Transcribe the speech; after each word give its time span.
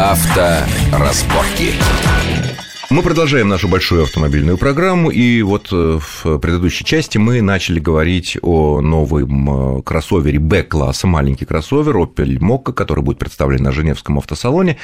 Авторазборки. 0.00 1.74
Мы 2.90 3.04
продолжаем 3.04 3.48
нашу 3.48 3.68
большую 3.68 4.02
автомобильную 4.02 4.58
программу, 4.58 5.10
и 5.10 5.42
вот 5.42 5.68
э, 5.70 6.00
в 6.00 6.38
предыдущей 6.38 6.84
части 6.84 7.18
мы 7.18 7.40
начали 7.40 7.78
говорить 7.78 8.36
о 8.42 8.80
новом 8.80 9.78
э, 9.78 9.82
кроссовере 9.82 10.40
Б-класса, 10.40 11.06
маленький 11.06 11.44
кроссовер 11.44 11.96
Opel 11.96 12.38
Mokka, 12.40 12.72
который 12.72 13.04
будет 13.04 13.18
представлен 13.18 13.62
на 13.62 13.70
Женевском 13.70 14.18
автосалоне. 14.18 14.76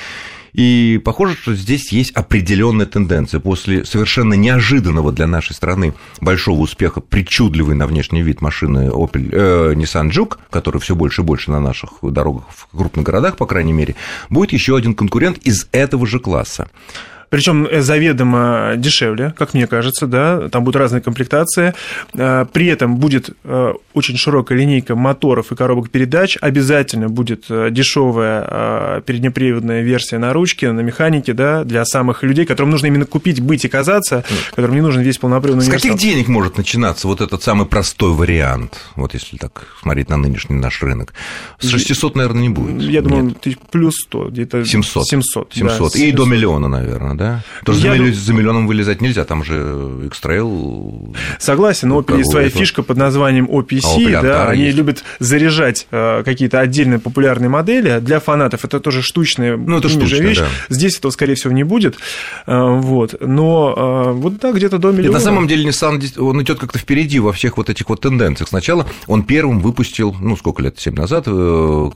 И 0.53 1.01
похоже, 1.05 1.35
что 1.35 1.57
здесь 1.57 1.91
есть 1.91 2.13
определенная 2.13 2.87
тенденция. 2.87 3.41
После 3.41 3.85
совершенно 3.85 4.35
неожиданного 4.35 5.11
для 5.11 5.27
нашей 5.27 5.55
страны 5.55 5.93
большого 6.21 6.61
успеха, 6.61 7.01
причудливой 7.01 7.75
на 7.75 7.89
внешний 7.89 8.23
вид 8.23 8.41
машины 8.41 8.89
Opel, 8.89 9.31
э, 9.33 9.75
Nissan 9.75 10.11
Juke, 10.11 10.39
который 10.51 10.81
все 10.81 10.95
больше 10.95 11.23
и 11.23 11.25
больше 11.25 11.51
на 11.51 11.59
наших 11.59 11.91
дорогах 12.03 12.45
в 12.55 12.69
крупных 12.69 13.05
городах, 13.05 13.37
по 13.37 13.47
крайней 13.47 13.73
мере, 13.73 13.97
будет 14.31 14.53
еще 14.53 14.77
один 14.77 14.95
конкурент 14.95 15.39
из 15.39 15.67
этого 15.73 16.07
же 16.07 16.21
класса 16.21 16.69
причем 17.31 17.67
э, 17.67 17.83
заведомо 17.83 18.75
дешевле, 18.77 19.35
как 19.37 19.55
мне 19.55 19.67
кажется, 19.67 20.07
да, 20.07 20.49
там 20.49 20.65
будут 20.65 20.77
разные 20.77 21.01
комплектации, 21.01 21.75
э, 22.15 22.47
при 22.53 22.67
этом 22.67 22.97
будет 22.97 23.31
э, 23.45 23.73
очень 23.95 24.17
широкая 24.17 24.59
линейка 24.59 24.95
моторов 24.95 25.53
и 25.53 25.57
коробок 25.57 25.91
передач, 25.91 26.37
обязательно 26.41 27.09
будет 27.09 27.47
дешевая 27.49 29.01
переднеприводная 29.03 29.83
версия 29.83 30.19
на 30.19 30.33
ручке, 30.33 30.73
на 30.73 30.81
механике, 30.81 31.33
да, 31.33 31.65
для 31.65 31.85
самых 31.85 32.23
людей, 32.23 32.45
которым 32.45 32.71
нужно 32.71 32.87
именно 32.87 33.07
купить, 33.07 33.41
быть 33.41 33.65
и 33.65 33.69
казаться, 33.69 34.25
которым 34.51 34.75
не 34.75 34.81
нужен 34.81 35.03
весь 35.03 35.19
полноприводный 35.19 35.65
С 35.65 35.69
каких 35.69 35.97
денег 35.97 36.29
может 36.29 36.57
начинаться 36.57 37.09
вот 37.09 37.21
этот 37.21 37.43
самый 37.43 37.67
простой 37.67 38.13
вариант, 38.13 38.79
вот 38.95 39.15
если 39.15 39.37
так 39.37 39.67
смотреть 39.81 40.09
на 40.09 40.17
нынешний 40.17 40.57
наш 40.57 40.83
рынок? 40.83 41.15
С 41.59 41.69
600, 41.69 42.17
наверное, 42.17 42.43
не 42.43 42.49
будет. 42.49 42.83
Я 42.83 43.03
думаю, 43.03 43.35
плюс 43.71 43.95
100, 44.03 44.31
где-то 44.31 44.65
700. 44.65 45.07
700, 45.07 45.55
700. 45.55 45.93
Да, 45.93 45.99
и 45.99 46.11
700. 46.11 46.17
до 46.17 46.25
миллиона, 46.25 46.69
наверное, 46.69 47.16
да? 47.17 47.43
Тоже 47.65 47.81
за, 47.81 47.97
дум... 47.97 48.13
за 48.13 48.33
миллионом 48.33 48.67
вылезать 48.67 49.01
нельзя, 49.01 49.25
там 49.25 49.45
же 49.45 50.07
X-Trail... 50.07 51.17
Согласен, 51.39 51.89
но 51.89 52.01
Opel 52.01 52.19
есть 52.19 52.31
своя 52.31 52.49
фишка 52.49 52.83
под 52.83 52.97
названием 52.97 53.47
OPC, 53.47 53.81
а 53.85 53.99
Opel 53.99 54.23
да, 54.23 54.49
они 54.49 54.65
есть. 54.65 54.77
любят 54.77 55.05
заряжать 55.19 55.87
э, 55.91 56.23
какие-то 56.25 56.61
отдельные 56.61 56.99
популярные 56.99 57.49
модели, 57.49 57.99
для 58.01 58.21
фанатов 58.21 58.65
это 58.65 58.81
тоже 58.81 59.03
штучная 59.03 59.57
ну, 59.57 59.79
это 59.79 59.89
штучная, 59.89 60.21
вещь, 60.21 60.39
да. 60.39 60.47
здесь 60.69 60.99
этого, 60.99 61.11
скорее 61.11 61.35
всего, 61.35 61.53
не 61.53 61.65
будет, 61.65 61.97
э, 62.47 62.57
вот, 62.57 63.17
но 63.21 63.75
э, 64.09 64.13
вот 64.13 64.41
так, 64.41 64.57
где-то 64.57 64.79
до 64.79 64.93
миллиона. 64.93 65.19
на 65.19 65.21
самом 65.21 65.49
деле 65.49 65.69
Nissan, 65.69 66.19
он 66.19 66.43
идет 66.43 66.59
как-то 66.59 66.79
впереди 66.79 67.19
во 67.19 67.33
всех 67.33 67.57
вот 67.57 67.71
этих 67.71 67.89
вот 67.89 68.01
тенденциях. 68.01 68.49
Сначала 68.49 68.87
он 69.07 69.23
первым 69.23 69.61
выпустил, 69.61 70.15
ну, 70.21 70.37
сколько 70.37 70.63
лет, 70.63 70.79
7 70.79 70.95
назад, 70.95 71.25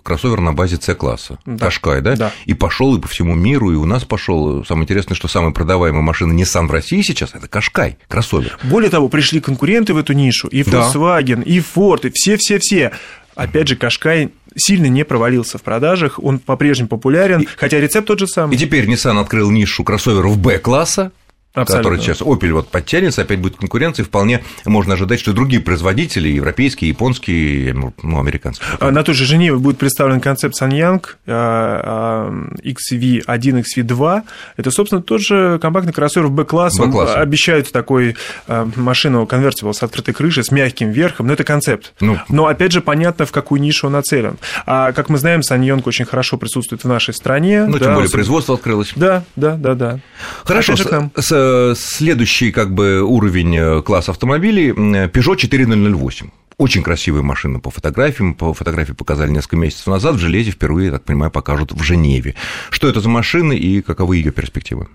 кроссовер 0.03 0.41
на 0.41 0.53
базе 0.53 0.77
C-класса, 0.77 1.39
да. 1.47 1.69
Qashqai, 1.69 2.01
да? 2.01 2.17
да, 2.17 2.33
и 2.47 2.55
пошел 2.55 2.97
и 2.97 3.01
по 3.01 3.09
всему 3.09 3.35
миру, 3.35 3.73
и 3.73 3.75
у 3.75 3.85
нас 3.85 4.05
пошел. 4.05 4.65
Самое 4.65 4.85
интересное, 4.85 5.10
что 5.15 5.29
самая 5.29 5.53
продаваемая 5.53 6.03
машина 6.03 6.33
Nissan 6.33 6.67
в 6.67 6.71
России 6.71 7.03
сейчас 7.03 7.35
это 7.35 7.49
Кашкай, 7.49 7.97
кроссовер. 8.09 8.59
Более 8.63 8.91
того, 8.91 9.09
пришли 9.09 9.41
конкуренты 9.41 9.95
в 9.95 9.99
эту 9.99 10.13
нишу, 10.13 10.49
и 10.49 10.63
Volkswagen, 10.63 11.37
да. 11.37 11.43
и 11.43 11.61
Ford, 11.61 12.07
и 12.07 12.11
все-все-все. 12.15 12.93
Опять 13.35 13.69
же, 13.69 13.77
Кашкай 13.77 14.31
сильно 14.57 14.87
не 14.87 15.05
провалился 15.05 15.59
в 15.59 15.63
продажах, 15.63 16.19
он 16.23 16.39
по-прежнему 16.39 16.89
популярен, 16.89 17.41
и, 17.41 17.47
хотя 17.57 17.81
рецепт 17.81 18.09
тот 18.09 18.19
же 18.19 18.27
самый. 18.27 18.57
И 18.57 18.59
теперь 18.59 18.89
Nissan 18.89 19.21
открыл 19.21 19.51
нишу 19.51 19.85
кроссоверов 19.85 20.39
Б-класса, 20.39 21.13
Абсолютно. 21.53 21.91
который 21.91 22.01
сейчас 22.01 22.21
Opel 22.21 22.53
вот 22.53 22.69
подтянется, 22.69 23.23
опять 23.23 23.41
будет 23.41 23.57
конкуренция, 23.57 24.05
вполне 24.05 24.45
можно 24.65 24.95
ожидать, 24.95 25.19
что 25.19 25.33
другие 25.33 25.61
производители, 25.61 26.29
европейские, 26.29 26.91
японские, 26.91 27.75
ну, 27.75 28.21
американские. 28.21 28.69
А 28.79 28.93
на 28.93 29.03
той 29.03 29.17
же 29.17 29.25
Женеве 29.25 29.57
будет 29.57 29.79
представлен 29.79 30.21
концепт 30.21 30.55
Sanyang 30.61 31.05
XV1, 31.27 33.25
XV2. 33.27 34.23
Это, 34.59 34.71
собственно, 34.71 35.03
тот 35.03 35.23
же 35.23 35.59
компактный 35.59 35.93
кроссовер 35.93 36.29
B-класса. 36.29 36.87
B-класса. 36.87 37.21
Обещают 37.21 37.73
такой 37.73 38.15
а, 38.47 38.71
машину 38.77 39.27
конвертибл 39.27 39.75
с 39.75 39.83
открытой 39.83 40.15
крышей, 40.15 40.45
с 40.45 40.53
мягким 40.53 40.93
верхом, 40.93 41.27
но 41.27 41.33
это 41.33 41.43
концепт. 41.43 41.95
Ну, 41.99 42.17
но, 42.29 42.47
опять 42.47 42.71
же, 42.71 42.81
понятно, 42.81 43.27
в 43.27 43.33
какую 43.33 43.61
нишу 43.61 43.89
он 43.89 43.95
нацелен. 43.95 44.37
А, 44.67 44.93
как 44.93 45.09
мы 45.09 45.19
знаем, 45.19 45.41
Sanyong 45.41 45.83
очень 45.85 46.05
хорошо 46.05 46.37
присутствует 46.37 46.85
в 46.85 46.87
нашей 46.87 47.13
стране. 47.13 47.65
Ну, 47.67 47.73
да, 47.73 47.87
тем 47.87 47.95
более, 47.95 48.11
производство 48.11 48.55
открылось. 48.55 48.93
Да, 48.95 49.25
да, 49.35 49.57
да, 49.57 49.75
да. 49.75 49.99
Хорошо, 50.45 50.77
с, 50.77 50.85
с 51.17 51.40
следующий 51.77 52.53
как 52.53 52.73
бы 52.75 53.03
уровень 53.03 53.57
э, 53.57 53.83
класс 53.83 54.09
автомобилей 54.09 54.71
Peugeot 54.71 55.37
4008 55.37 56.31
очень 56.61 56.83
красивая 56.83 57.23
машина 57.23 57.59
по 57.59 57.71
фотографиям. 57.71 58.35
По 58.35 58.53
фотографии 58.53 58.93
показали 58.93 59.31
несколько 59.31 59.57
месяцев 59.57 59.87
назад. 59.87 60.17
В 60.17 60.19
железе 60.19 60.51
впервые, 60.51 60.87
я 60.87 60.93
так 60.93 61.05
понимаю, 61.05 61.31
покажут 61.31 61.73
в 61.73 61.83
Женеве. 61.83 62.35
Что 62.69 62.87
это 62.87 63.01
за 63.01 63.09
машина 63.09 63.55
и 63.55 63.81
каковы 63.81 64.19
ее 64.19 64.31
перспективы? 64.31 64.87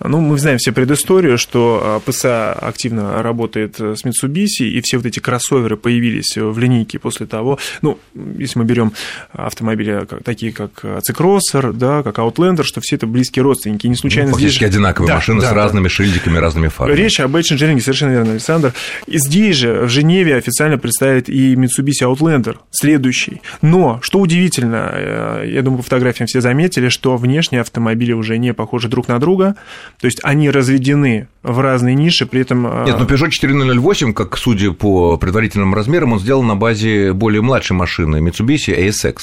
Ну, 0.00 0.20
мы 0.20 0.38
знаем 0.38 0.56
все 0.56 0.72
предысторию, 0.72 1.36
что 1.36 2.02
PSA 2.06 2.24
а, 2.24 2.52
активно 2.68 3.22
работает 3.22 3.78
с 3.78 4.02
Mitsubishi, 4.02 4.64
и 4.64 4.80
все 4.82 4.96
вот 4.96 5.04
эти 5.04 5.20
кроссоверы 5.20 5.76
появились 5.76 6.38
в 6.38 6.58
линейке 6.58 6.98
после 6.98 7.26
того, 7.26 7.58
ну, 7.82 7.98
если 8.38 8.58
мы 8.58 8.64
берем 8.64 8.92
автомобили 9.32 10.06
такие, 10.24 10.52
как 10.52 10.70
C-Crosser, 10.80 11.74
да, 11.74 12.02
как 12.02 12.18
Outlander, 12.18 12.62
что 12.62 12.80
все 12.80 12.96
это 12.96 13.06
близкие 13.06 13.42
родственники. 13.42 13.86
не 13.86 13.96
случайно 13.96 14.30
ну, 14.30 14.38
здесь... 14.38 14.60
одинаковые 14.62 15.08
да, 15.08 15.16
машины 15.16 15.42
да, 15.42 15.48
с 15.48 15.50
да. 15.50 15.54
разными 15.54 15.88
шильдиками, 15.88 16.38
разными 16.38 16.68
фарами. 16.68 16.96
Речь 16.96 17.20
об 17.20 17.36
Edge 17.36 17.80
совершенно 17.80 18.12
верно, 18.12 18.32
Александр. 18.32 18.72
И 19.06 19.18
здесь 19.18 19.56
же, 19.56 19.82
в 19.82 19.90
Женеве, 19.90 20.36
официально 20.36 20.78
представит 20.94 21.28
и 21.28 21.54
Mitsubishi 21.54 22.02
Outlander, 22.02 22.56
следующий. 22.70 23.42
Но, 23.62 23.98
что 24.02 24.20
удивительно, 24.20 24.90
э, 24.92 25.50
я 25.52 25.62
думаю, 25.62 25.78
по 25.78 25.84
фотографиям 25.84 26.28
все 26.28 26.40
заметили, 26.40 26.88
что 26.88 27.16
внешние 27.16 27.62
автомобили 27.62 28.12
уже 28.12 28.38
не 28.38 28.54
похожи 28.54 28.88
друг 28.88 29.08
на 29.08 29.18
друга, 29.18 29.56
то 30.00 30.06
есть 30.06 30.20
они 30.22 30.50
разведены 30.50 31.26
в 31.42 31.58
разные 31.58 31.96
ниши, 31.96 32.26
при 32.26 32.42
этом... 32.42 32.66
Э, 32.66 32.84
Нет, 32.86 32.96
ну 32.98 33.06
Peugeot 33.06 33.30
4008, 33.30 34.14
как 34.14 34.38
судя 34.38 34.70
по 34.70 35.16
предварительным 35.16 35.74
размерам, 35.74 36.12
он 36.12 36.20
сделан 36.20 36.46
на 36.46 36.54
базе 36.54 37.12
более 37.12 37.42
младшей 37.42 37.76
машины 37.76 38.16
Mitsubishi 38.18 38.78
ASX 38.78 39.16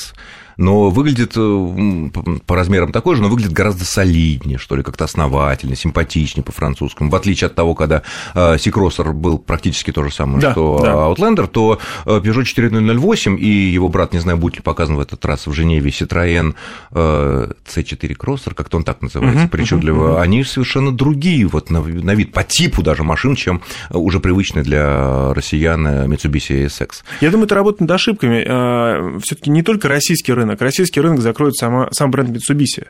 но 0.62 0.90
выглядит 0.90 1.34
э, 1.36 2.10
по 2.46 2.56
размерам 2.56 2.92
такой 2.92 3.16
же, 3.16 3.22
но 3.22 3.30
выглядит 3.30 3.52
гораздо 3.52 3.84
солиднее, 3.84 4.58
что 4.58 4.76
ли, 4.76 4.84
как-то 4.84 5.06
основательнее, 5.06 5.76
симпатичнее 5.76 6.44
по-французскому. 6.44 7.10
В 7.10 7.16
отличие 7.16 7.48
от 7.48 7.56
того, 7.56 7.74
когда 7.74 8.04
Сикроссер 8.34 9.08
э, 9.08 9.14
был 9.14 9.40
практически 9.40 9.92
то 9.92 10.04
же 10.04 10.14
самое, 10.14 10.40
да, 10.40 10.52
что 10.52 10.80
да. 10.82 10.94
Outlander, 10.94 11.48
то 11.48 11.80
э, 12.06 12.22
Peugeot 12.24 12.44
4008 12.44 13.38
и 13.40 13.48
его 13.48 13.90
брат, 13.90 14.14
не 14.14 14.20
знаю, 14.20 14.38
будет 14.38 14.58
ли 14.58 14.62
показан 14.62 14.96
в 14.96 15.00
этот 15.00 15.26
раз 15.26 15.48
в 15.48 15.54
Женеве, 15.54 15.90
Citroën 15.90 16.54
C4 16.92 18.18
Crosser, 18.18 18.54
как-то 18.54 18.78
он 18.78 18.84
так 18.84 19.02
называется, 19.02 19.46
uh-huh, 19.46 19.50
причудливо, 19.50 20.18
uh-huh. 20.18 20.22
они 20.22 20.44
совершенно 20.44 20.92
другие 20.92 21.48
вот 21.48 21.70
на, 21.70 21.82
на 21.82 22.14
вид, 22.14 22.34
по 22.34 22.44
типу 22.44 22.84
даже 22.84 23.04
машин, 23.04 23.36
чем 23.36 23.62
уже 23.90 24.20
привычные 24.20 24.64
для 24.64 25.34
россиян 25.34 25.86
Mitsubishi 26.12 26.66
ASX. 26.66 27.04
Я 27.22 27.32
думаю, 27.32 27.46
это 27.46 27.56
работа 27.56 27.84
над 27.84 27.92
ошибками. 27.92 29.20
все 29.22 29.36
таки 29.36 29.50
не 29.50 29.64
только 29.64 29.88
российский 29.88 30.34
рынок, 30.34 30.51
российский 30.60 31.02
рынок 31.02 31.22
закроет 31.22 31.56
сама, 31.56 31.88
сам 31.92 32.12
бренд 32.12 32.30
Mitsubishi. 32.30 32.88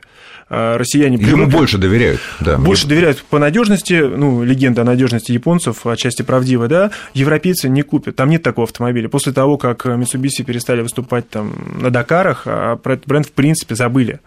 А 0.48 0.76
россияне 0.76 1.16
Ему 1.16 1.26
привыкли, 1.26 1.56
больше 1.56 1.78
доверяют. 1.78 2.20
Да. 2.40 2.58
Больше 2.58 2.86
доверяют 2.86 3.22
по 3.22 3.38
надежности, 3.38 3.94
ну, 3.94 4.42
легенда 4.42 4.82
о 4.82 4.84
надежности 4.84 5.32
японцев 5.32 5.86
отчасти 5.86 6.22
правдива, 6.22 6.68
да, 6.68 6.90
европейцы 7.14 7.68
не 7.68 7.82
купят, 7.82 8.16
там 8.16 8.28
нет 8.28 8.42
такого 8.42 8.66
автомобиля. 8.66 9.08
После 9.08 9.32
того, 9.32 9.56
как 9.56 9.86
Mitsubishi 9.86 10.44
перестали 10.44 10.82
выступать 10.82 11.28
там 11.30 11.54
на 11.80 11.90
Дакарах, 11.90 12.42
а 12.46 12.76
про 12.76 12.94
этот 12.94 13.06
бренд 13.06 13.26
в 13.26 13.32
принципе 13.32 13.74
забыли. 13.74 14.20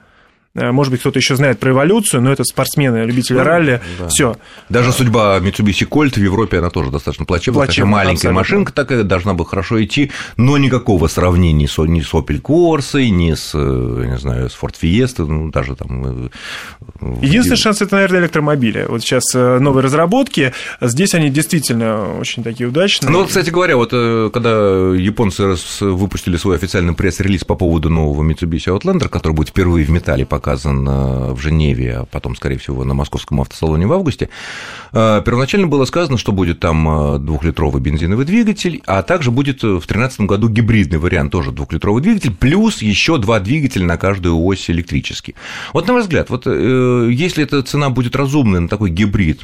Э, 0.56 0.72
может 0.72 0.92
быть, 0.92 1.02
кто-то 1.02 1.20
еще 1.20 1.36
знает 1.36 1.60
про 1.60 1.72
эволюцию, 1.72 2.22
но 2.22 2.32
это 2.32 2.44
спортсмены, 2.46 3.06
любители 3.06 3.38
ну, 3.38 3.44
ралли. 3.44 3.82
Да. 4.00 4.08
Все. 4.08 4.38
Даже 4.70 4.94
судьба 4.94 5.38
Mitsubishi 5.40 5.88
Colt 5.88 6.14
в 6.14 6.24
Европе, 6.24 6.60
она 6.60 6.70
тоже 6.70 6.92
достаточно 6.92 7.26
плачевная. 7.26 7.66
Плачевная 7.66 7.92
маленькая 7.92 8.14
абсолютно. 8.14 8.40
машинка 8.40 8.74
такая 8.74 9.04
должна 9.04 9.34
бы 9.34 9.46
хорошо 9.46 9.84
идти, 9.84 10.12
но 10.38 10.58
никакого 10.58 11.08
сравнения 11.08 11.68
с, 11.68 11.78
ни 11.78 12.00
с 12.02 12.14
Opel 12.14 12.42
Corsa, 12.42 13.06
ни 13.06 13.34
с, 13.34 13.52
э, 13.54 14.08
не 14.10 14.18
знаю, 14.18 14.50
с 14.50 14.58
Ford 14.58 14.76
Fiesta, 14.82 15.26
ну, 15.26 15.52
даже 15.52 15.76
там... 15.76 16.26
Э, 16.26 16.30
Единственный 17.22 17.58
шанс– 17.58 17.82
это, 17.82 17.96
наверное, 17.96 18.22
электромобили. 18.22 18.86
Вот 18.88 19.02
сейчас 19.02 19.34
новые 19.34 19.84
разработки, 19.84 20.54
здесь 20.80 21.14
они 21.14 21.30
действительно 21.30 22.18
очень 22.18 22.44
такие 22.44 22.70
удачные. 22.70 23.12
Ну, 23.12 23.26
кстати 23.26 23.50
говоря, 23.50 23.76
вот 23.76 23.90
когда 23.90 24.94
японцы 24.96 25.56
выпустили 25.82 26.38
свой 26.38 26.56
официальный 26.56 26.94
пресс-релиз 26.94 27.44
по 27.44 27.56
поводу 27.56 27.90
нового 27.90 28.24
Mitsubishi 28.24 28.68
Outlander, 28.68 29.10
который 29.10 29.34
будет 29.34 29.50
впервые 29.50 29.86
в 29.86 29.90
металле 29.90 30.26
пока 30.26 30.45
показан 30.46 30.88
э, 30.88 31.34
в 31.34 31.40
Женеве, 31.40 31.98
а 31.98 32.06
потом, 32.06 32.36
скорее 32.36 32.58
всего, 32.58 32.84
на 32.84 32.94
московском 32.94 33.42
автосалоне 33.42 33.88
в 33.88 33.94
августе, 33.94 34.30
э, 34.94 35.22
первоначально 35.26 35.66
было 35.66 35.86
сказано, 35.86 36.20
что 36.20 36.32
будет 36.32 36.60
там 36.60 37.16
э, 37.16 37.18
двухлитровый 37.18 37.82
бензиновый 37.82 38.28
двигатель, 38.28 38.84
а 38.86 39.02
также 39.02 39.32
будет 39.32 39.64
в 39.64 39.80
2013 39.80 40.22
году 40.22 40.48
гибридный 40.48 41.00
вариант, 41.00 41.32
тоже 41.32 41.52
двухлитровый 41.52 42.04
двигатель, 42.04 42.32
плюс 42.32 42.84
еще 42.84 43.18
два 43.18 43.40
двигателя 43.40 43.86
на 43.86 43.98
каждую 43.98 44.40
ось 44.40 44.70
электрический. 44.70 45.34
Вот 45.74 45.88
на 45.88 45.94
ваш 45.94 46.04
взгляд, 46.04 46.30
вот 46.30 46.46
если 46.46 47.44
эта 47.44 47.64
цена 47.64 47.90
будет 47.90 48.16
разумная 48.16 48.60
на 48.60 48.68
такой 48.68 48.92
гибрид, 48.92 49.42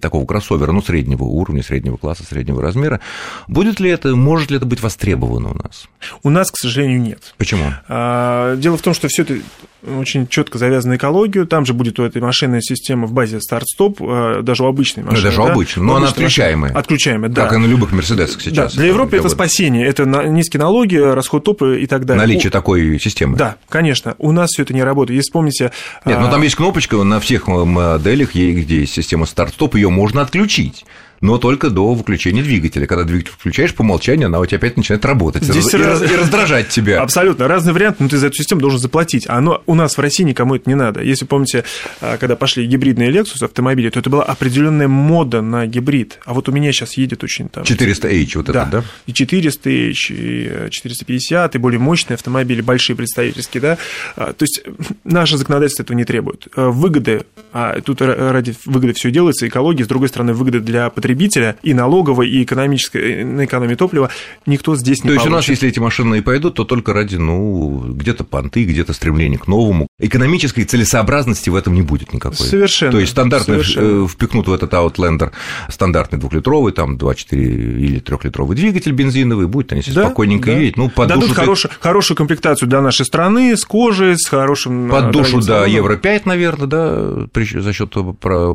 такого 0.00 0.24
кроссовера, 0.24 0.72
ну, 0.72 0.80
среднего 0.80 1.24
уровня, 1.24 1.62
среднего 1.62 1.98
класса, 1.98 2.24
среднего 2.24 2.62
размера, 2.62 3.00
будет 3.46 3.78
ли 3.78 3.90
это, 3.90 4.16
может 4.16 4.50
ли 4.50 4.56
это 4.56 4.64
быть 4.64 4.82
востребовано 4.82 5.50
у 5.50 5.54
нас? 5.54 5.88
У 6.22 6.30
нас, 6.30 6.50
к 6.50 6.56
сожалению, 6.56 7.02
нет. 7.02 7.34
Почему? 7.36 7.64
А, 7.88 8.56
дело 8.56 8.78
в 8.78 8.82
том, 8.82 8.94
что 8.94 9.08
все 9.08 9.22
это 9.22 9.40
очень 9.86 10.26
четко 10.28 10.58
завязан 10.58 10.90
на 10.90 10.96
экологию. 10.96 11.46
Там 11.46 11.64
же 11.64 11.74
будет 11.74 11.98
у 11.98 12.04
этой 12.04 12.20
машины 12.20 12.60
система 12.62 13.06
в 13.06 13.12
базе 13.12 13.40
старт-стоп, 13.40 14.00
э, 14.00 14.40
даже 14.42 14.64
у 14.64 14.66
обычной 14.66 15.04
машины. 15.04 15.18
Ну, 15.18 15.24
даже 15.24 15.36
да? 15.36 15.42
у 15.42 15.46
обычной, 15.46 15.82
но 15.84 15.96
она 15.96 16.08
отключаемая. 16.08 16.72
Отключаемая, 16.72 17.30
да. 17.30 17.44
Как 17.44 17.54
и 17.54 17.56
на 17.56 17.66
любых 17.66 17.92
Мерседесах 17.92 18.40
сейчас. 18.40 18.74
Да, 18.74 18.80
для 18.80 18.88
Европы 18.88 19.16
это 19.16 19.28
спасение, 19.28 19.86
это 19.86 20.04
низкие 20.04 20.60
налоги, 20.60 20.96
расход 20.96 21.44
топа 21.44 21.74
и 21.74 21.86
так 21.86 22.04
далее. 22.04 22.20
Наличие 22.20 22.48
у... 22.48 22.52
такой 22.52 22.98
системы. 23.00 23.36
Да, 23.36 23.56
конечно. 23.68 24.14
У 24.18 24.32
нас 24.32 24.50
все 24.50 24.62
это 24.62 24.74
не 24.74 24.82
работает. 24.82 25.16
Если 25.16 25.28
вспомните... 25.28 25.72
Нет, 26.04 26.18
но 26.18 26.26
ну, 26.26 26.30
там 26.30 26.42
есть 26.42 26.56
кнопочка 26.56 26.96
на 27.02 27.20
всех 27.20 27.46
моделях, 27.46 28.34
где 28.34 28.80
есть 28.80 28.92
система 28.92 29.26
старт-стоп, 29.26 29.76
ее 29.76 29.90
можно 29.90 30.22
отключить 30.22 30.84
но 31.20 31.38
только 31.38 31.68
до 31.70 31.92
выключения 31.92 32.42
двигателя. 32.42 32.86
Когда 32.86 33.04
двигатель 33.04 33.32
включаешь, 33.32 33.74
по 33.74 33.82
умолчанию 33.82 34.26
она 34.26 34.40
у 34.40 34.46
тебя 34.46 34.56
опять 34.56 34.76
начинает 34.76 35.04
работать 35.04 35.42
Здесь 35.42 35.72
и, 35.74 35.76
раз... 35.76 36.02
и 36.02 36.16
раздражать 36.16 36.68
тебя. 36.68 37.02
Абсолютно. 37.02 37.46
Разный 37.46 37.72
вариант, 37.72 38.00
но 38.00 38.08
ты 38.08 38.16
за 38.16 38.28
эту 38.28 38.36
систему 38.36 38.60
должен 38.60 38.78
заплатить. 38.80 39.26
А 39.28 39.36
оно 39.36 39.62
у 39.66 39.74
нас 39.74 39.96
в 39.96 40.00
России 40.00 40.24
никому 40.24 40.54
это 40.54 40.68
не 40.68 40.76
надо. 40.76 41.02
Если 41.02 41.26
помните, 41.26 41.64
а, 42.00 42.16
когда 42.16 42.36
пошли 42.36 42.66
гибридные 42.66 43.10
Lexus 43.10 43.44
автомобили, 43.44 43.90
то 43.90 44.00
это 44.00 44.08
была 44.08 44.22
определенная 44.22 44.88
мода 44.88 45.42
на 45.42 45.66
гибрид. 45.66 46.18
А 46.24 46.32
вот 46.32 46.48
у 46.48 46.52
меня 46.52 46.72
сейчас 46.72 46.94
едет 46.94 47.22
очень 47.22 47.48
там... 47.48 47.64
400H 47.64 48.30
вот 48.36 48.46
да. 48.46 48.62
это, 48.62 48.70
да? 48.70 48.84
И 49.06 49.12
400H, 49.12 49.92
и 50.08 50.70
450, 50.70 51.54
и 51.54 51.58
более 51.58 51.80
мощные 51.80 52.14
автомобили, 52.14 52.62
большие 52.62 52.96
представительские, 52.96 53.60
да. 53.60 53.78
А, 54.16 54.32
то 54.32 54.42
есть 54.42 54.62
наше 55.04 55.36
законодательство 55.36 55.82
этого 55.82 55.96
не 55.96 56.04
требует. 56.04 56.48
А, 56.56 56.70
выгоды, 56.70 57.24
а 57.52 57.78
тут 57.82 58.00
ради 58.00 58.54
выгоды 58.64 58.94
все 58.94 59.10
делается, 59.10 59.46
экология, 59.46 59.84
с 59.84 59.88
другой 59.88 60.08
стороны, 60.08 60.32
выгоды 60.32 60.60
для 60.60 60.88
потребителей 60.88 61.09
потребителя 61.10 61.56
и 61.62 61.74
налоговой, 61.74 62.30
и 62.30 62.42
экономической, 62.44 63.24
на 63.24 63.44
экономии 63.44 63.74
топлива 63.74 64.10
никто 64.46 64.76
здесь 64.76 65.02
не 65.04 65.10
То 65.10 65.16
получит. 65.16 65.24
есть 65.24 65.26
у 65.26 65.30
нас, 65.30 65.48
если 65.48 65.68
эти 65.68 65.80
машины 65.80 66.18
и 66.18 66.20
пойдут, 66.20 66.54
то 66.54 66.64
только 66.64 66.92
ради, 66.92 67.16
ну, 67.16 67.84
где-то 67.88 68.24
понты, 68.24 68.64
где-то 68.64 68.92
стремление 68.92 69.38
к 69.38 69.48
новому. 69.48 69.88
Экономической 69.98 70.64
целесообразности 70.64 71.50
в 71.50 71.56
этом 71.56 71.74
не 71.74 71.82
будет 71.82 72.12
никакой. 72.12 72.36
Совершенно. 72.36 72.92
То 72.92 73.00
есть 73.00 73.12
стандартно 73.12 73.54
совершенно. 73.54 74.04
Э, 74.04 74.08
впихнут 74.08 74.48
в 74.48 74.52
этот 74.52 74.72
Outlander 74.72 75.32
стандартный 75.68 76.18
двухлитровый, 76.18 76.72
там 76.72 76.96
2,4 76.96 77.36
или 77.36 77.98
трехлитровый 77.98 78.56
двигатель 78.56 78.92
бензиновый, 78.92 79.46
будет 79.46 79.72
они 79.72 79.82
да, 79.88 80.06
спокойненько 80.06 80.50
да. 80.50 80.58
едет. 80.58 80.76
Ну, 80.76 80.88
под 80.88 81.08
Дадут 81.08 81.24
душу 81.24 81.34
хорошую, 81.34 81.72
хорошую 81.80 82.16
комплектацию 82.16 82.68
для 82.68 82.80
нашей 82.80 83.04
страны, 83.04 83.56
с 83.56 83.64
кожей, 83.64 84.16
с 84.16 84.28
хорошим... 84.28 84.88
Под 84.90 85.06
э, 85.06 85.10
душу, 85.10 85.40
да, 85.40 85.66
евро 85.66 85.96
5, 85.96 86.26
наверное, 86.26 86.66
да, 86.66 87.26
за 87.34 87.72
счет 87.72 87.94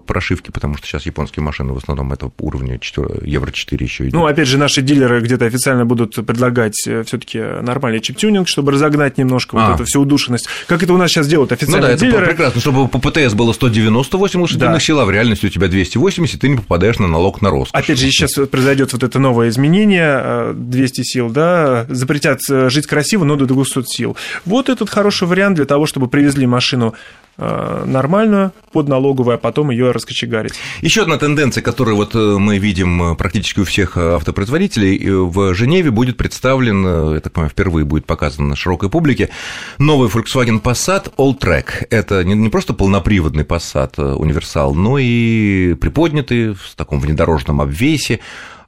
прошивки, 0.05 0.51
потому 0.51 0.77
что 0.77 0.87
сейчас 0.87 1.05
японские 1.05 1.43
машины 1.43 1.73
в 1.73 1.77
основном 1.77 2.13
это 2.13 2.29
уровня 2.45 2.77
4, 2.79 3.21
евро 3.23 3.51
4 3.51 3.85
еще 3.85 4.03
идет. 4.03 4.13
Ну, 4.13 4.25
опять 4.27 4.47
же, 4.47 4.57
наши 4.57 4.81
дилеры 4.81 5.19
где-то 5.19 5.45
официально 5.45 5.85
будут 5.85 6.15
предлагать 6.15 6.87
э, 6.87 7.03
все-таки 7.03 7.39
нормальный 7.39 7.99
чип-тюнинг, 7.99 8.47
чтобы 8.47 8.71
разогнать 8.71 9.17
немножко 9.17 9.57
а. 9.57 9.67
вот 9.67 9.75
эту 9.75 9.85
всю 9.85 10.01
удушенность. 10.01 10.47
Как 10.67 10.83
это 10.83 10.93
у 10.93 10.97
нас 10.97 11.09
сейчас 11.09 11.27
делают 11.27 11.51
официально? 11.51 11.87
Ну 11.87 11.93
да, 11.93 11.97
дилеры. 11.97 12.17
это 12.17 12.25
прекрасно, 12.27 12.61
чтобы 12.61 12.87
по 12.87 12.99
ПТС 12.99 13.33
было 13.33 13.51
198 13.51 14.39
лошадиных 14.39 14.73
да. 14.73 14.79
сил, 14.79 14.99
а 14.99 15.05
в 15.05 15.11
реальности 15.11 15.47
у 15.47 15.49
тебя 15.49 15.67
280, 15.67 16.39
ты 16.39 16.47
не 16.47 16.57
попадаешь 16.57 16.99
на 16.99 17.07
налог 17.07 17.41
на 17.41 17.49
рост. 17.49 17.73
Опять 17.73 17.99
же, 17.99 18.05
сейчас 18.07 18.33
произойдет 18.47 18.93
вот 18.93 19.03
это 19.03 19.17
новое 19.17 19.49
изменение, 19.49 20.53
200 20.53 21.01
э, 21.01 21.03
сил, 21.03 21.29
да, 21.29 21.85
запретят 21.89 22.39
э, 22.49 22.69
жить 22.69 22.85
красиво, 22.85 23.23
но 23.23 23.35
до 23.35 23.45
200 23.45 23.83
сил. 23.87 24.15
Вот 24.45 24.69
этот 24.69 24.89
хороший 24.89 25.27
вариант 25.27 25.55
для 25.55 25.65
того, 25.65 25.87
чтобы 25.87 26.07
привезли 26.07 26.45
машину 26.45 26.93
нормальную 27.37 28.51
под 28.71 28.87
налоговую, 28.87 29.35
а 29.35 29.37
потом 29.37 29.69
ее 29.69 29.91
раскочегарить. 29.91 30.53
Еще 30.81 31.01
одна 31.01 31.17
тенденция, 31.17 31.61
которую 31.61 31.95
вот 31.95 32.15
э, 32.15 32.37
мы 32.37 32.57
видим 32.57 33.11
э, 33.11 33.15
практически 33.15 33.59
у 33.59 33.63
всех 33.63 33.97
автопроизводителей, 33.97 35.09
в 35.09 35.53
Женеве 35.53 35.91
будет 35.91 36.17
представлен, 36.17 37.13
я 37.13 37.19
так 37.19 37.33
понимаю, 37.33 37.49
впервые 37.49 37.85
будет 37.85 38.05
показан 38.05 38.47
на 38.47 38.55
широкой 38.55 38.89
публике, 38.89 39.29
новый 39.77 40.09
Volkswagen 40.09 40.61
Passat 40.61 41.13
All-Track. 41.17 41.87
Это 41.89 42.23
не 42.23 42.49
просто 42.49 42.73
полноприводный 42.73 43.43
Passat 43.43 44.01
универсал, 44.15 44.73
но 44.73 44.97
и 44.97 45.73
приподнятый 45.75 46.53
в 46.53 46.75
таком 46.75 46.99
внедорожном 46.99 47.61
обвесе, 47.61 48.19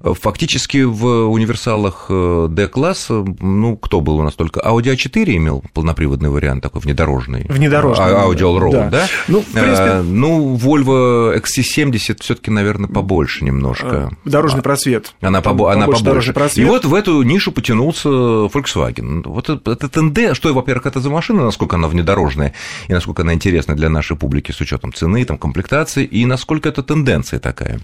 Фактически 0.01 0.83
в 0.83 1.05
универсалах 1.29 2.05
D-класса, 2.09 3.25
э, 3.25 3.25
ну, 3.39 3.77
кто 3.77 4.01
был 4.01 4.19
у 4.19 4.23
нас 4.23 4.35
только? 4.35 4.59
Audi 4.59 4.95
A4 4.95 5.35
имел 5.38 5.63
полноприводный 5.73 6.29
вариант 6.29 6.63
такой 6.63 6.81
внедорожный. 6.81 7.45
Внедорожный. 7.49 8.05
А, 8.05 8.27
Audi 8.27 8.41
Allroad, 8.41 8.71
да? 8.71 8.89
да? 8.89 9.07
Ну, 9.27 9.41
в 9.41 9.45
принципе... 9.45 9.89
А, 9.89 10.03
ну, 10.03 10.55
Volvo 10.55 11.35
XC70 11.41 12.17
все 12.21 12.35
таки 12.35 12.51
наверное, 12.51 12.89
побольше 12.89 13.44
немножко. 13.44 14.11
А, 14.25 14.29
дорожный 14.29 14.61
просвет. 14.61 15.13
Она, 15.21 15.41
Там, 15.41 15.57
побо... 15.57 15.71
она 15.71 15.88
побольше. 15.88 16.33
Просвет. 16.33 16.65
И 16.65 16.69
вот 16.69 16.85
в 16.85 16.93
эту 16.93 17.21
нишу 17.23 17.51
потянулся 17.51 18.09
Volkswagen. 18.09 19.23
Вот 19.25 19.50
это 19.50 19.89
ТНД, 19.89 20.35
что, 20.35 20.53
во-первых, 20.53 20.85
это 20.85 21.00
за 21.00 21.09
машина, 21.09 21.45
насколько 21.45 21.75
она 21.75 21.88
внедорожная, 21.88 22.53
и 22.88 22.93
насколько 22.93 23.23
она 23.23 23.33
интересна 23.33 23.75
для 23.75 23.89
нашей 23.89 24.15
публики 24.15 24.51
с 24.51 24.61
учетом 24.61 24.93
цены, 24.93 25.25
там, 25.25 25.38
комплектации, 25.38 26.05
и 26.05 26.25
насколько 26.25 26.69
это 26.69 26.83
тенденция 26.83 27.39
такая. 27.39 27.79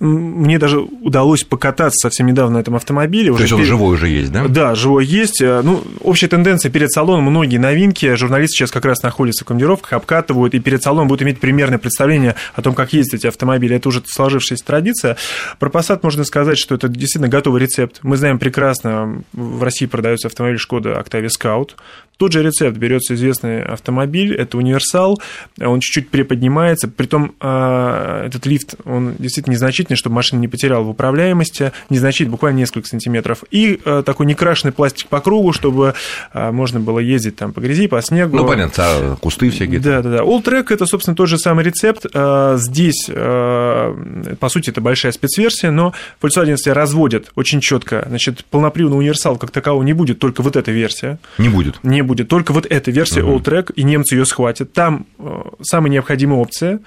Мне 0.00 0.58
даже 0.58 0.80
удалось 0.80 1.35
покататься 1.44 2.08
совсем 2.08 2.26
недавно 2.26 2.56
на 2.56 2.60
этом 2.60 2.76
автомобиле. 2.76 3.32
То 3.32 3.40
есть 3.40 3.52
он 3.52 3.58
перед... 3.58 3.68
живой 3.68 3.94
уже 3.94 4.08
есть, 4.08 4.32
да? 4.32 4.46
Да, 4.48 4.74
живой 4.74 5.04
есть. 5.04 5.40
Э, 5.40 5.62
ну, 5.62 5.82
общая 6.00 6.28
тенденция 6.28 6.70
перед 6.70 6.90
салоном, 6.90 7.24
многие 7.24 7.58
новинки, 7.58 8.14
журналисты 8.14 8.56
сейчас 8.56 8.70
как 8.70 8.84
раз 8.84 9.02
находятся 9.02 9.44
в 9.44 9.48
командировках, 9.48 9.92
обкатывают, 9.92 10.54
и 10.54 10.60
перед 10.60 10.82
салоном 10.82 11.08
будут 11.08 11.22
иметь 11.22 11.40
примерное 11.40 11.78
представление 11.78 12.34
о 12.54 12.62
том, 12.62 12.74
как 12.74 12.92
ездят 12.92 13.20
эти 13.20 13.26
автомобили. 13.26 13.76
Это 13.76 13.88
уже 13.88 14.02
сложившаяся 14.06 14.64
традиция. 14.64 15.16
Про 15.58 15.68
Passat 15.68 16.00
можно 16.02 16.24
сказать, 16.24 16.58
что 16.58 16.74
это 16.74 16.88
действительно 16.88 17.28
готовый 17.28 17.60
рецепт. 17.60 18.00
Мы 18.02 18.16
знаем 18.16 18.38
прекрасно, 18.38 19.22
в 19.32 19.62
России 19.62 19.86
продается 19.86 20.28
автомобиль 20.28 20.58
Шкода 20.58 20.90
Octavia 20.90 21.28
Scout. 21.28 21.70
Тот 22.16 22.32
же 22.32 22.42
рецепт, 22.42 22.78
берется 22.78 23.14
известный 23.14 23.62
автомобиль, 23.62 24.34
это 24.34 24.56
универсал, 24.56 25.20
он 25.60 25.80
чуть-чуть 25.80 26.08
приподнимается, 26.08 26.88
притом 26.88 27.34
а, 27.40 28.24
этот 28.24 28.46
лифт, 28.46 28.74
он 28.86 29.16
действительно 29.18 29.52
незначительный, 29.52 29.96
чтобы 29.96 30.16
машина 30.16 30.40
не 30.40 30.48
потеряла 30.48 30.82
в 30.82 30.88
управляемости, 31.26 31.72
незначительный, 31.90 32.30
буквально 32.30 32.58
несколько 32.58 32.88
сантиметров, 32.88 33.44
и 33.50 33.80
а, 33.84 34.02
такой 34.02 34.26
некрашенный 34.26 34.72
пластик 34.72 35.08
по 35.08 35.20
кругу, 35.20 35.52
чтобы 35.52 35.94
а, 36.32 36.52
можно 36.52 36.80
было 36.80 36.98
ездить 36.98 37.36
там 37.36 37.52
по 37.52 37.60
грязи, 37.60 37.88
по 37.88 38.00
снегу. 38.02 38.36
Ну, 38.36 38.46
понятно, 38.46 38.84
а 38.86 39.16
кусты 39.16 39.50
всякие. 39.50 39.80
Да-да-да. 39.80 40.18
All 40.18 40.42
Track– 40.42 40.66
это, 40.70 40.86
собственно, 40.86 41.16
тот 41.16 41.28
же 41.28 41.38
самый 41.38 41.64
рецепт. 41.64 42.06
Здесь, 42.06 43.06
по 43.06 44.48
сути, 44.48 44.70
это 44.70 44.80
большая 44.80 45.12
спецверсия, 45.12 45.70
но 45.70 45.92
Volkswagen 46.20 46.56
разводят 46.72 47.30
очень 47.34 47.60
четко. 47.60 48.04
Значит, 48.08 48.44
полноприводный 48.44 48.98
универсал 48.98 49.36
как 49.36 49.50
такового 49.50 49.82
не 49.82 49.92
будет, 49.92 50.18
только 50.18 50.42
вот 50.42 50.56
эта 50.56 50.70
версия. 50.70 51.18
Не 51.38 51.48
будет. 51.48 51.82
Не 51.82 52.02
будет. 52.02 52.28
Только 52.28 52.52
вот 52.52 52.66
эта 52.66 52.90
версия 52.90 53.20
uh-huh. 53.20 53.38
All-Track, 53.38 53.72
и 53.74 53.82
немцы 53.82 54.14
ее 54.14 54.26
схватят. 54.26 54.72
Там 54.72 55.06
э, 55.18 55.42
самая 55.62 55.90
необходимая 55.90 56.40
опция 56.40 56.74
э, 56.74 56.78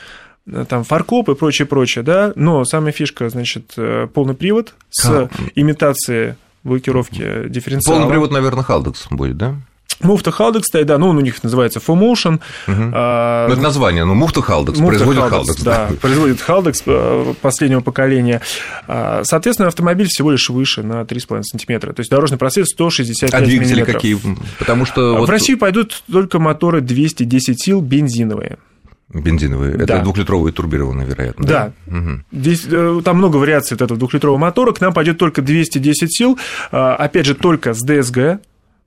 там 0.68 0.84
фаркоп 0.84 1.30
и 1.30 1.36
прочее, 1.36 1.66
прочее, 1.66 2.04
да, 2.04 2.34
но 2.36 2.66
самая 2.66 2.92
фишка, 2.92 3.30
значит, 3.30 3.74
э, 3.78 4.08
полный 4.14 4.34
привод 4.34 4.74
с 4.90 5.06
а. 5.06 5.30
имитацией 5.56 6.36
блокировки 6.64 7.48
дифференциала. 7.48 7.98
Полный 7.98 8.12
привод, 8.12 8.32
наверное, 8.32 8.64
Халдекс 8.64 9.08
будет, 9.10 9.38
да? 9.38 9.56
Муфта 10.02 10.32
Халдекс 10.32 10.70
да, 10.72 10.98
ну 10.98 11.10
он 11.10 11.18
у 11.18 11.22
них 11.22 11.44
называется 11.44 11.80
FoMotion. 11.86 12.36
Угу. 12.68 12.92
А, 12.94 13.48
ну, 13.48 13.54
это 13.54 13.62
название, 13.62 14.06
ну, 14.06 14.14
Муфта 14.14 14.42
Халдекс, 14.42 14.80
производит 14.80 15.24
Халдекс. 15.24 15.62
Да, 15.62 15.88
да, 15.90 15.96
производит 15.96 16.42
Халдекс 16.42 16.84
э, 16.86 17.34
последнего 17.42 17.82
поколения. 17.82 18.42
А, 18.88 19.24
соответственно, 19.26 19.68
автомобиль 19.68 20.08
всего 20.08 20.32
лишь 20.32 20.50
выше 20.50 20.84
на 20.84 21.02
3,5 21.02 21.44
сантиметра, 21.44 21.92
то 21.92 22.00
есть 22.00 22.10
дорожный 22.10 22.38
просвет 22.38 22.68
165 22.68 23.34
А 23.34 23.42
двигатели 23.42 23.74
миллиметров. 23.74 23.96
какие? 23.96 24.18
Потому 24.58 24.86
что... 24.86 25.16
В 25.16 25.20
вот... 25.20 25.30
Россию 25.30 25.58
пойдут 25.58 26.02
только 26.10 26.40
моторы 26.40 26.80
210 26.80 27.62
сил 27.62 27.82
бензиновые. 27.82 28.58
Бензиновые. 29.14 29.76
Да. 29.76 29.84
Это 29.84 30.04
двухлитровые 30.04 30.54
турбированные, 30.54 31.08
вероятно. 31.08 31.46
Да. 31.46 31.72
да? 31.88 31.98
Угу. 31.98 32.10
Здесь 32.32 32.66
э, 32.70 33.02
там 33.04 33.18
много 33.18 33.38
вариаций 33.38 33.76
от 33.76 33.82
этого 33.82 33.98
двухлитрового 33.98 34.38
мотора. 34.38 34.72
К 34.72 34.82
нам 34.82 34.94
пойдет 34.94 35.18
только 35.18 35.42
210 35.42 36.16
сил. 36.16 36.38
А, 36.72 36.96
опять 36.96 37.26
же, 37.26 37.34
только 37.34 37.74
с 37.74 37.80
ДСГ. 37.80 38.40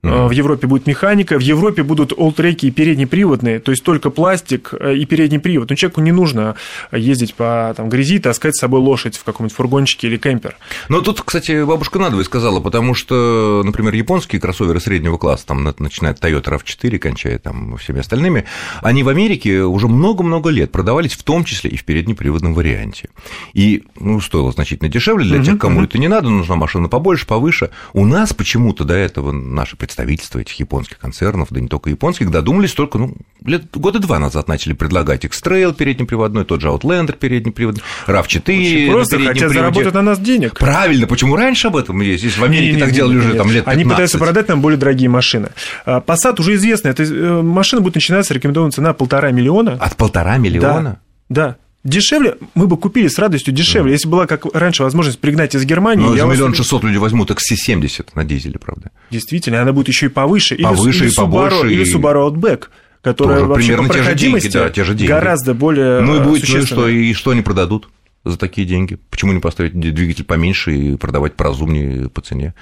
Mm-hmm. 0.03 0.27
В 0.27 0.31
Европе 0.31 0.67
будет 0.67 0.85
механика, 0.85 1.37
в 1.37 1.41
Европе 1.41 1.81
будут 1.81 2.11
олтреки 2.15 2.67
и 2.67 2.71
переднеприводные, 2.71 3.59
то 3.59 3.71
есть 3.71 3.83
только 3.83 4.09
пластик 4.09 4.73
э, 4.77 4.95
и 4.95 5.05
передний 5.05 5.39
привод. 5.39 5.69
Но 5.69 5.77
человеку 5.77 6.01
не 6.01 6.11
нужно 6.11 6.55
ездить 6.91 7.35
по 7.35 7.73
там, 7.77 7.87
грязи, 7.87 8.19
таскать 8.19 8.57
с 8.57 8.59
собой 8.59 8.81
лошадь 8.81 9.15
в 9.15 9.23
каком-нибудь 9.23 9.55
фургончике 9.55 10.07
или 10.07 10.17
кемпер. 10.17 10.57
Но 10.89 10.99
тут, 10.99 11.21
кстати, 11.21 11.63
бабушка 11.63 11.99
надвое 11.99 12.25
сказала, 12.25 12.59
потому 12.59 12.95
что, 12.95 13.61
например, 13.63 13.93
японские 13.93 14.41
кроссоверы 14.41 14.81
среднего 14.81 15.17
класса, 15.17 15.45
там, 15.47 15.63
начиная 15.63 16.11
от 16.11 16.19
Toyota 16.19 16.59
RAV4, 16.59 16.97
кончая 16.97 17.39
там 17.39 17.77
всеми 17.77 18.01
остальными, 18.01 18.43
они 18.81 19.03
в 19.03 19.09
Америке 19.09 19.61
уже 19.61 19.87
много-много 19.87 20.49
лет 20.49 20.73
продавались 20.73 21.13
в 21.13 21.23
том 21.23 21.45
числе 21.45 21.69
и 21.69 21.77
в 21.77 21.85
переднеприводном 21.85 22.53
варианте. 22.53 23.07
И 23.53 23.83
ну, 23.97 24.19
стоило 24.19 24.51
значительно 24.51 24.89
дешевле 24.89 25.23
для 25.25 25.37
mm-hmm. 25.37 25.45
тех, 25.45 25.59
кому 25.59 25.79
mm-hmm. 25.79 25.85
это 25.85 25.97
не 25.97 26.09
надо, 26.09 26.29
нужна 26.29 26.57
машина 26.57 26.89
побольше, 26.89 27.25
повыше. 27.25 27.69
У 27.93 28.05
нас 28.05 28.33
почему-то 28.33 28.83
до 28.83 28.95
этого 28.95 29.31
наши 29.31 29.77
представители 29.77 29.92
представительства 29.93 30.39
этих 30.39 30.59
японских 30.59 30.97
концернов, 30.97 31.49
да 31.51 31.61
не 31.61 31.67
только 31.67 31.91
японских, 31.91 32.31
додумались 32.31 32.73
только, 32.73 32.97
ну, 32.97 33.15
лет, 33.45 33.65
года 33.75 33.99
два 33.99 34.17
назад 34.17 34.47
начали 34.47 34.73
предлагать 34.73 35.23
X-Trail 35.23 35.75
переднеприводной, 35.75 36.45
тот 36.45 36.61
же 36.61 36.69
Outlander 36.69 37.15
переднеприводной, 37.15 37.83
RAV4 38.07 38.91
Просто 38.91 39.19
хотят 39.19 39.51
заработать 39.51 39.93
на 39.93 40.01
нас 40.01 40.19
денег. 40.19 40.57
Правильно, 40.57 41.05
почему 41.05 41.35
раньше 41.35 41.67
об 41.67 41.75
этом 41.75 42.01
есть? 42.01 42.23
Если 42.23 42.39
в 42.39 42.43
Америке 42.43 42.69
не, 42.69 42.73
не, 42.73 42.79
так 42.79 42.89
не, 42.89 42.95
делали 42.95 43.13
не, 43.13 43.19
уже 43.19 43.33
там 43.35 43.47
лет 43.51 43.65
15. 43.65 43.67
Они 43.67 43.83
пытаются 43.83 44.17
продать 44.17 44.47
нам 44.47 44.61
более 44.61 44.79
дорогие 44.79 45.09
машины. 45.09 45.49
А, 45.85 45.99
Passat 45.99 46.39
уже 46.39 46.55
известно, 46.55 46.87
эта 46.87 47.03
машина 47.43 47.81
будет 47.81 47.95
начинаться, 47.95 48.33
рекомендованная 48.33 48.71
цена 48.71 48.93
полтора 48.93 49.29
миллиона. 49.29 49.73
От 49.79 49.95
полтора 49.95 50.37
миллиона? 50.37 50.99
Да, 51.29 51.47
да. 51.47 51.57
Дешевле, 51.83 52.37
мы 52.55 52.67
бы 52.67 52.77
купили 52.77 53.09
с 53.09 53.19
радостью 53.19 53.53
дешевле. 53.53 53.91
Mm. 53.91 53.95
Если 53.95 54.07
была, 54.07 54.25
как 54.25 54.45
раньше, 54.55 54.83
возможность 54.83 55.19
пригнать 55.19 55.53
из 55.53 55.65
Германии... 55.65 56.03
Но 56.03 56.15
за 56.15 56.25
миллион 56.25 56.53
шестьсот 56.53 56.83
люди 56.83 56.95
возьмут 56.95 57.29
XC70 57.29 58.09
на 58.15 58.23
дизеле, 58.23 58.57
правда. 58.57 58.91
Действительно, 59.11 59.61
она 59.61 59.73
будет 59.73 59.89
еще 59.89 60.05
и 60.05 60.09
повыше. 60.09 60.55
Повыше 60.55 61.05
или, 61.05 61.11
и 61.11 61.15
побольше. 61.15 61.57
Subaru, 61.57 61.69
и... 61.69 61.73
Или 61.73 61.95
Subaru 61.95 62.29
Outback 62.29 62.67
которая 63.01 63.39
Тоже 63.39 63.47
вообще 63.47 63.67
примерно 63.67 63.87
по 63.89 63.93
те 63.93 64.03
же 64.03 64.15
деньги, 64.15 64.47
да, 64.47 64.69
те 64.69 64.83
же 64.85 64.93
деньги. 64.95 65.11
гораздо 65.11 65.53
более 65.53 65.99
Ну 65.99 66.15
и 66.15 66.19
будет, 66.19 66.47
ну 66.47 66.57
и 66.57 66.65
что, 66.65 66.87
и 66.87 67.13
что 67.13 67.31
они 67.31 67.41
продадут? 67.41 67.89
За 68.25 68.37
такие 68.37 68.65
деньги? 68.65 68.97
Почему 69.09 69.33
не 69.33 69.39
поставить 69.39 69.77
двигатель 69.77 70.23
поменьше 70.23 70.75
и 70.75 70.95
продавать 70.95 71.33
поразумнее 71.33 72.09
по 72.09 72.21
цене? 72.21 72.53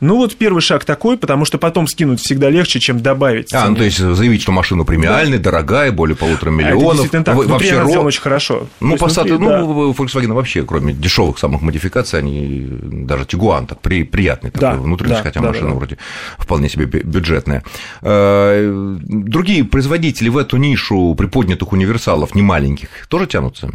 Ну, 0.00 0.16
вот 0.16 0.36
первый 0.36 0.60
шаг 0.60 0.84
такой, 0.84 1.18
потому 1.18 1.44
что 1.44 1.58
потом 1.58 1.88
скинуть 1.88 2.20
всегда 2.20 2.48
легче, 2.48 2.78
чем 2.78 3.00
добавить. 3.00 3.52
А, 3.52 3.68
ну, 3.68 3.76
то 3.76 3.82
есть 3.82 3.98
заявить, 3.98 4.42
что 4.42 4.52
машина 4.52 4.84
премиальная, 4.84 5.38
да. 5.38 5.44
дорогая, 5.44 5.90
более 5.90 6.16
полутора 6.16 6.50
миллионов. 6.50 7.02
А 7.02 7.06
это 7.06 7.24
так. 7.24 7.36
Вообще 7.36 7.80
ро... 7.80 8.00
очень 8.00 8.20
хорошо. 8.20 8.68
Ну, 8.78 8.94
Passat, 8.96 9.26
ну, 9.26 9.48
да. 9.48 9.60
Volkswagen 9.60 10.32
вообще, 10.32 10.64
кроме 10.64 10.92
дешевых 10.92 11.38
самых 11.38 11.62
модификаций, 11.62 12.20
они 12.20 12.68
даже 12.70 13.24
Tiguan 13.24 13.66
так 13.66 13.80
при, 13.80 14.04
приятный 14.04 14.50
такой 14.50 14.76
да, 14.76 14.76
внутренний, 14.76 15.14
да, 15.14 15.22
хотя 15.22 15.40
да, 15.40 15.48
машина 15.48 15.70
да, 15.70 15.74
вроде 15.74 15.98
вполне 16.38 16.68
себе 16.68 16.86
бюджетная. 16.86 17.64
Э, 18.02 18.98
другие 19.08 19.64
производители 19.64 20.28
в 20.28 20.36
эту 20.36 20.56
нишу 20.56 21.14
приподнятых 21.16 21.72
универсалов, 21.72 22.34
не 22.34 22.42
маленьких, 22.42 22.88
тоже 23.08 23.26
тянутся? 23.26 23.72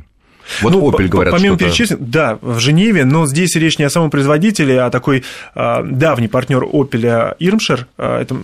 Вот 0.61 0.73
ну, 0.73 0.89
Opel 0.89 1.07
говорят, 1.07 1.33
Помимо 1.33 1.57
перечисления, 1.57 2.05
да, 2.05 2.37
в 2.41 2.59
Женеве, 2.59 3.05
но 3.05 3.25
здесь 3.25 3.55
речь 3.55 3.77
не 3.79 3.85
о 3.85 3.89
самом 3.89 4.09
производителе, 4.09 4.81
а 4.81 4.89
такой 4.89 5.23
а, 5.53 5.83
давний 5.83 6.27
партнер 6.27 6.63
Opel 6.63 7.35
Irmscher, 7.39 7.85
а, 7.97 8.21
это 8.21 8.37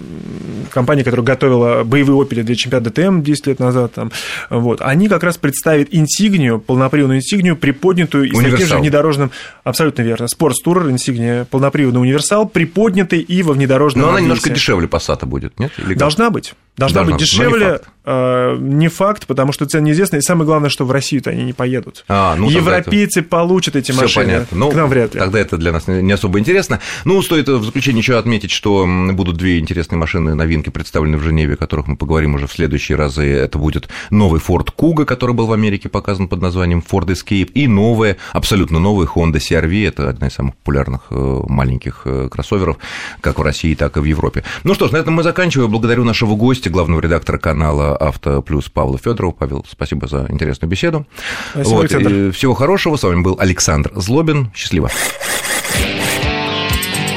компания, 0.71 1.03
которая 1.03 1.25
готовила 1.25 1.83
боевые 1.83 2.19
Opel 2.19 2.43
для 2.43 2.55
чемпионата 2.55 2.89
ДТМ 2.89 3.21
10 3.21 3.47
лет 3.47 3.59
назад, 3.59 3.93
там, 3.93 4.11
вот, 4.49 4.81
они 4.81 5.09
как 5.09 5.23
раз 5.23 5.37
представят 5.37 5.89
инсигнию, 5.91 6.59
полноприводную 6.59 7.19
инсигнию, 7.19 7.55
приподнятую 7.55 8.29
и 8.29 8.35
с 8.35 8.39
таким 8.39 8.67
же 8.67 8.77
внедорожным, 8.77 9.31
абсолютно 9.63 10.01
верно, 10.01 10.25
Sports 10.25 10.55
Tourer, 10.65 10.89
инсигния, 10.91 11.45
полноприводный 11.45 12.01
универсал, 12.01 12.47
приподнятый 12.47 13.19
и 13.19 13.43
во 13.43 13.53
внедорожном 13.53 14.03
Но 14.03 14.09
она 14.09 14.21
немножко 14.21 14.49
дешевле 14.49 14.87
Passat 14.87 15.25
будет, 15.25 15.59
нет? 15.59 15.71
Или 15.77 15.93
Должна 15.93 16.29
быть. 16.29 16.53
Должна, 16.77 17.01
Должна 17.01 17.17
быть 17.17 17.21
дешевле, 17.21 17.65
не 17.65 17.71
факт. 17.71 17.89
Э, 18.03 18.57
не 18.59 18.87
факт, 18.87 19.27
потому 19.27 19.51
что 19.51 19.67
цены 19.67 19.87
неизвестны, 19.87 20.17
и 20.17 20.21
самое 20.21 20.45
главное, 20.45 20.71
что 20.71 20.85
в 20.85 20.91
Россию-то 20.91 21.29
они 21.29 21.43
не 21.43 21.53
поедут. 21.53 22.03
А, 22.07 22.35
ну, 22.35 22.49
Европейцы 22.49 23.19
это... 23.19 23.29
получат 23.29 23.75
эти 23.75 23.91
Всё 23.91 24.01
машины, 24.01 24.25
понятно. 24.25 24.57
Ну, 24.57 24.71
к 24.71 24.75
нам 24.75 24.89
вряд 24.89 25.13
ли. 25.13 25.19
Тогда 25.19 25.39
это 25.39 25.57
для 25.57 25.71
нас 25.71 25.87
не 25.87 26.11
особо 26.11 26.39
интересно. 26.39 26.79
Ну, 27.05 27.21
стоит 27.21 27.47
в 27.47 27.63
заключение 27.63 27.99
еще 27.99 28.17
отметить, 28.17 28.49
что 28.49 28.87
будут 29.11 29.37
две 29.37 29.59
интересные 29.59 29.99
машины, 29.99 30.33
новинки 30.33 30.69
представлены 30.69 31.17
в 31.17 31.21
Женеве, 31.21 31.53
о 31.53 31.57
которых 31.57 31.87
мы 31.87 31.95
поговорим 31.95 32.33
уже 32.33 32.47
в 32.47 32.53
следующие 32.53 32.97
разы. 32.97 33.27
Это 33.27 33.59
будет 33.59 33.87
новый 34.09 34.41
Ford 34.41 34.69
Kuga, 34.75 35.05
который 35.05 35.35
был 35.35 35.45
в 35.45 35.53
Америке 35.53 35.87
показан 35.87 36.27
под 36.27 36.41
названием 36.41 36.83
Ford 36.89 37.05
Escape, 37.05 37.51
и 37.53 37.67
новая, 37.67 38.17
абсолютно 38.33 38.79
новый 38.79 39.05
Honda 39.05 39.35
CR-V, 39.35 39.87
это 39.87 40.09
одна 40.09 40.27
из 40.27 40.33
самых 40.33 40.55
популярных 40.55 41.01
э, 41.11 41.39
маленьких 41.47 42.01
э, 42.05 42.29
кроссоверов, 42.31 42.77
как 43.21 43.37
в 43.37 43.41
России, 43.43 43.75
так 43.75 43.97
и 43.97 43.99
в 43.99 44.05
Европе. 44.05 44.43
Ну 44.63 44.73
что 44.73 44.87
ж, 44.87 44.91
на 44.91 44.97
этом 44.97 45.13
мы 45.13 45.23
заканчиваем. 45.23 45.69
Благодарю 45.69 46.03
нашего 46.03 46.35
гостя, 46.35 46.60
главного 46.69 47.01
редактора 47.01 47.37
канала 47.37 47.95
«Авто 47.95 48.41
плюс» 48.41 48.69
Павла 48.69 48.97
Федорова. 48.97 49.31
Павел, 49.31 49.65
спасибо 49.69 50.07
за 50.07 50.25
интересную 50.29 50.69
беседу. 50.69 51.05
Спасибо, 51.51 51.75
вот, 51.75 52.35
всего 52.35 52.53
хорошего. 52.53 52.95
С 52.95 53.03
вами 53.03 53.21
был 53.21 53.37
Александр 53.39 53.91
Злобин. 53.95 54.51
Счастливо. 54.53 54.89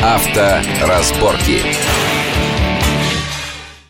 Авторазборки. 0.03 1.63